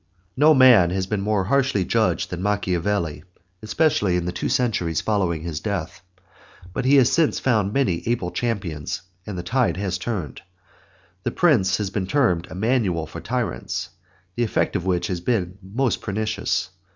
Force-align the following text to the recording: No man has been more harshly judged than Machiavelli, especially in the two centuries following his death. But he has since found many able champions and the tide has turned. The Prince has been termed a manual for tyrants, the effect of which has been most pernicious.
No 0.35 0.55
man 0.55 0.89
has 0.89 1.05
been 1.05 1.21
more 1.21 1.43
harshly 1.43 1.85
judged 1.85 2.31
than 2.31 2.41
Machiavelli, 2.41 3.23
especially 3.61 4.15
in 4.15 4.25
the 4.25 4.31
two 4.31 4.49
centuries 4.49 4.99
following 4.99 5.43
his 5.43 5.59
death. 5.59 6.01
But 6.73 6.85
he 6.85 6.95
has 6.95 7.11
since 7.11 7.37
found 7.37 7.71
many 7.71 8.01
able 8.07 8.31
champions 8.31 9.03
and 9.27 9.37
the 9.37 9.43
tide 9.43 9.77
has 9.77 9.99
turned. 9.99 10.41
The 11.21 11.29
Prince 11.29 11.77
has 11.77 11.91
been 11.91 12.07
termed 12.07 12.47
a 12.49 12.55
manual 12.55 13.05
for 13.05 13.21
tyrants, 13.21 13.89
the 14.35 14.43
effect 14.43 14.75
of 14.75 14.87
which 14.87 15.05
has 15.05 15.21
been 15.21 15.59
most 15.61 16.01
pernicious. 16.01 16.71